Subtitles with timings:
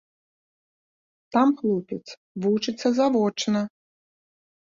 [1.35, 1.99] Там хлопец
[2.45, 3.61] вучыцца завочна.